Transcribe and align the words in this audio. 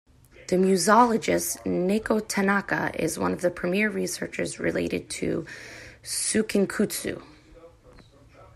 The 0.47 0.55
musicologist 0.55 1.59
Naoko 1.63 2.27
Tanaka 2.27 2.89
is 2.95 3.19
one 3.19 3.33
of 3.33 3.41
the 3.41 3.51
premier 3.51 3.87
researchers 3.87 4.59
related 4.59 5.11
to 5.11 5.45
"suikinkutsu". 6.01 7.21